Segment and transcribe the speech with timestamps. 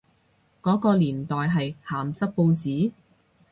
[0.63, 2.91] 嗰個年代嘅鹹濕報紙？